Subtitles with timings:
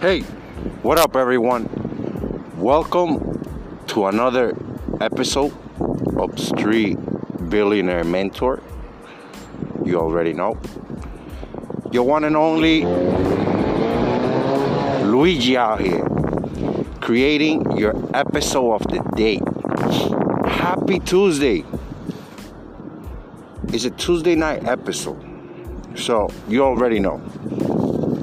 [0.00, 0.20] Hey,
[0.82, 1.64] what up, everyone?
[2.56, 3.42] Welcome
[3.88, 4.56] to another
[5.00, 5.52] episode
[6.16, 6.96] of Street
[7.50, 8.62] Billionaire Mentor.
[9.84, 10.56] You already know.
[11.90, 12.84] Your one and only
[15.04, 16.04] Luigi out here,
[17.00, 19.40] creating your episode of the day.
[20.48, 21.64] Happy Tuesday!
[23.72, 25.24] It's a Tuesday night episode.
[25.96, 27.20] So, you already know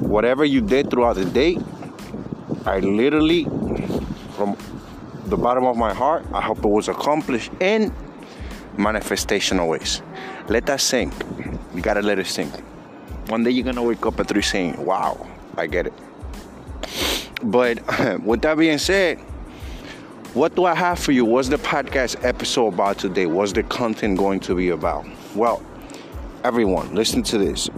[0.06, 1.58] whatever you did throughout the day,
[2.66, 3.44] I literally,
[4.34, 4.56] from
[5.26, 7.92] the bottom of my heart, I hope it was accomplished in
[8.76, 10.02] manifestational ways.
[10.48, 11.14] Let that sink.
[11.74, 12.52] You gotta let it sink.
[13.28, 15.92] One day you're gonna wake up at three saying, Wow, I get it.
[17.42, 17.78] But
[18.24, 19.20] with that being said,
[20.34, 21.24] what do I have for you?
[21.24, 23.26] What's the podcast episode about today?
[23.26, 25.06] What's the content going to be about?
[25.34, 25.62] Well,
[26.44, 27.70] everyone, listen to this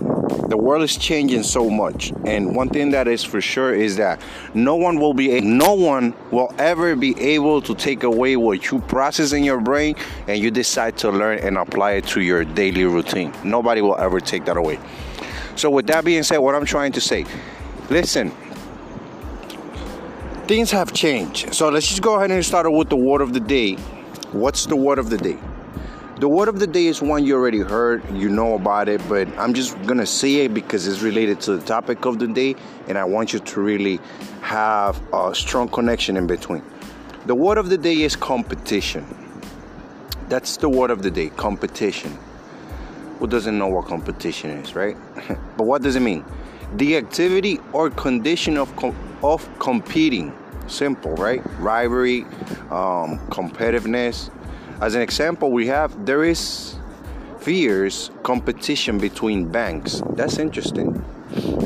[0.48, 4.20] the world is changing so much and one thing that is for sure is that
[4.54, 8.78] no one will be no one will ever be able to take away what you
[8.80, 9.94] process in your brain
[10.26, 13.32] and you decide to learn and apply it to your daily routine.
[13.44, 14.78] Nobody will ever take that away.
[15.56, 17.26] So with that being said what i'm trying to say
[17.90, 18.32] listen
[20.46, 21.54] things have changed.
[21.54, 23.74] So let's just go ahead and start with the word of the day.
[24.32, 25.38] What's the word of the day
[26.18, 29.28] the word of the day is one you already heard, you know about it, but
[29.38, 32.56] I'm just gonna say it because it's related to the topic of the day,
[32.88, 34.00] and I want you to really
[34.40, 36.64] have a strong connection in between.
[37.26, 39.06] The word of the day is competition.
[40.28, 42.18] That's the word of the day competition.
[43.20, 44.96] Who doesn't know what competition is, right?
[45.56, 46.24] but what does it mean?
[46.74, 50.36] The activity or condition of, com- of competing.
[50.66, 51.42] Simple, right?
[51.60, 52.22] Rivalry,
[52.70, 54.30] um, competitiveness,
[54.80, 56.76] as an example, we have there is
[57.38, 60.02] fierce competition between banks.
[60.10, 61.04] That's interesting,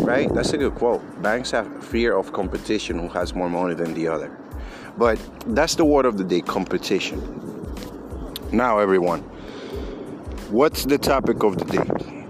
[0.05, 0.33] right?
[0.33, 1.03] That's a good quote.
[1.23, 4.37] Banks have fear of competition who has more money than the other.
[4.97, 5.19] But
[5.55, 7.21] that's the word of the day competition.
[8.53, 9.21] Now, everyone,
[10.51, 12.23] what's the topic of the day?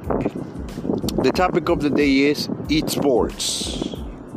[1.22, 3.88] The topic of the day is esports.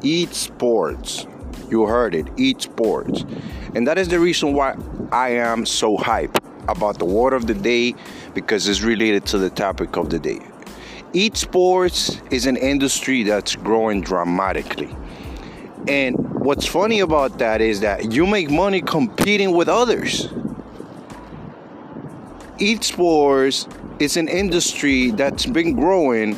[0.03, 1.25] eat sports.
[1.69, 3.25] You heard it, esports.
[3.75, 4.77] And that is the reason why
[5.11, 6.37] I am so hyped
[6.67, 7.95] about the word of the day
[8.33, 10.39] because it's related to the topic of the day.
[11.13, 14.95] Esports is an industry that's growing dramatically.
[15.87, 20.27] And what's funny about that is that you make money competing with others.
[22.59, 23.67] Esports
[24.01, 26.37] is an industry that's been growing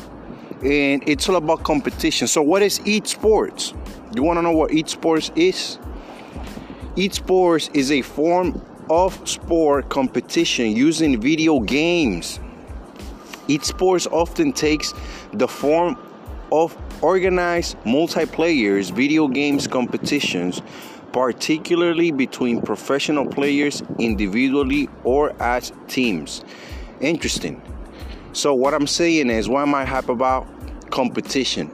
[0.62, 2.26] and it's all about competition.
[2.26, 3.74] So, what is Esports?
[4.14, 5.78] You want to know what Esports is?
[6.96, 8.60] Esports is a form
[8.90, 12.40] of sport competition using video games.
[13.48, 14.92] Esports often takes
[15.32, 15.96] the form
[16.50, 20.60] of organized multiplayer video games competitions,
[21.12, 26.42] particularly between professional players individually or as teams.
[27.00, 27.62] Interesting.
[28.32, 30.46] So, what I'm saying is, why am I hype about
[30.90, 31.70] competition?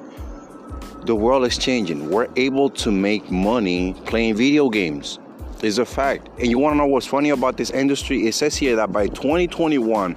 [1.05, 2.11] The world is changing.
[2.11, 5.19] We're able to make money playing video games.
[5.63, 6.29] It's a fact.
[6.39, 8.27] And you want to know what's funny about this industry?
[8.27, 10.17] It says here that by 2021,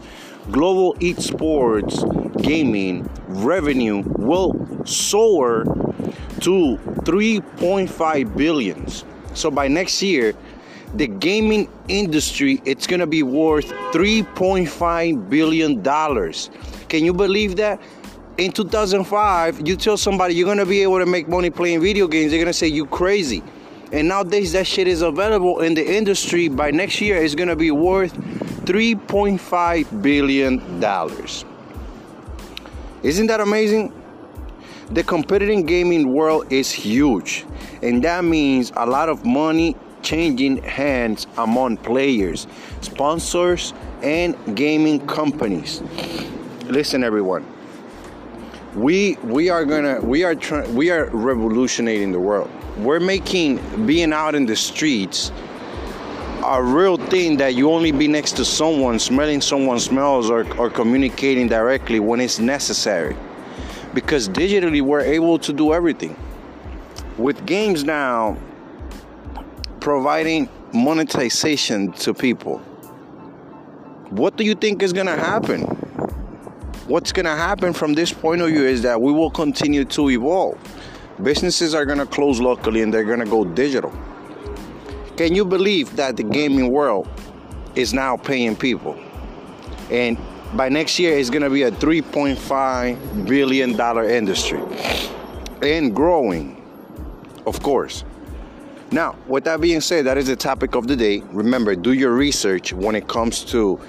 [0.51, 5.63] global esports gaming revenue will soar
[6.41, 9.05] to 3.5 billions.
[9.33, 10.33] So by next year,
[10.97, 16.49] the gaming industry it's going to be worth 3.5 billion dollars.
[16.89, 17.79] Can you believe that?
[18.37, 22.31] in 2005, you tell somebody you're gonna be able to make money playing video games,
[22.31, 23.43] they're gonna say you crazy.
[23.91, 26.49] And nowadays, that shit is available in the industry.
[26.49, 28.13] By next year, it's gonna be worth
[28.65, 31.45] 3.5 billion dollars.
[33.01, 33.93] Isn't that amazing?
[34.91, 37.45] The competitive gaming world is huge,
[37.81, 42.47] and that means a lot of money changing hands among players,
[42.81, 45.81] sponsors, and gaming companies.
[46.65, 47.45] Listen, everyone.
[48.75, 52.49] We we are gonna we are trying we are revolutionating the world.
[52.77, 55.31] We're making being out in the streets
[56.47, 60.69] a real thing that you only be next to someone smelling someone's smells or, or
[60.69, 63.17] communicating directly when it's necessary.
[63.93, 66.15] Because digitally we're able to do everything.
[67.17, 68.37] With games now
[69.87, 72.57] providing monetization to people
[74.09, 75.61] what do you think is going to happen
[76.87, 80.09] what's going to happen from this point of view is that we will continue to
[80.09, 80.57] evolve.
[81.23, 83.93] Businesses are going to close locally and they're going to go digital.
[85.17, 87.07] Can you believe that the gaming world
[87.75, 88.97] is now paying people?
[89.89, 90.17] And
[90.53, 93.79] by next year, it's going to be a $3.5 billion
[94.09, 94.61] industry
[95.61, 96.55] and growing.
[97.45, 98.03] of course.
[98.91, 101.21] Now, with that being said, that is the topic of the day.
[101.31, 103.79] Remember, do your research when it comes to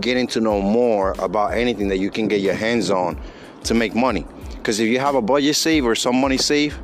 [0.00, 3.20] getting to know more about anything that you can get your hands on
[3.64, 4.26] to make money.
[4.56, 6.78] Because if you have a budget save or some money save,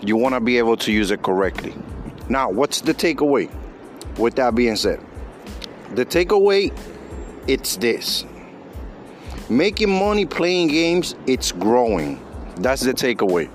[0.00, 1.74] you want to be able to use it correctly.
[2.28, 3.50] Now, what's the takeaway?
[4.18, 5.00] With that being said,
[5.94, 6.72] the takeaway
[7.46, 8.24] it's this.
[9.48, 12.20] Making money playing games, it's growing.
[12.56, 13.48] That's the takeaway.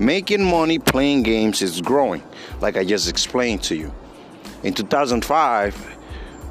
[0.00, 2.22] Making money playing games is growing,
[2.62, 3.92] like I just explained to you.
[4.62, 5.74] In 2005,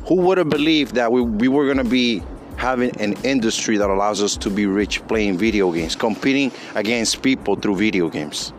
[0.06, 2.22] who would have believed that we, we were going to be
[2.58, 7.56] having an industry that allows us to be rich playing video games, competing against people
[7.56, 8.54] through video games?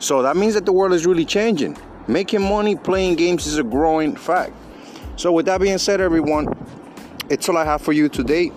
[0.00, 1.78] So that means that the world is really changing.
[2.08, 4.54] Making money playing games is a growing fact.
[5.14, 6.48] So, with that being said, everyone,
[7.30, 8.50] it's all I have for you today.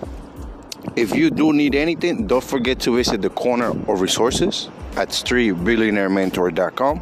[0.96, 4.70] If you do need anything, don't forget to visit the corner of resources
[5.00, 7.02] at streetbillionairementor.com.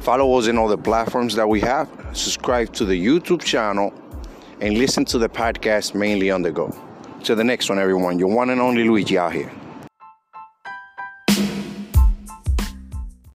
[0.00, 1.88] Follow us in all the platforms that we have.
[2.12, 3.92] Subscribe to the YouTube channel
[4.60, 6.74] and listen to the podcast mainly on the go.
[7.24, 8.18] To the next one, everyone.
[8.18, 9.50] Your one and only Luigi out here.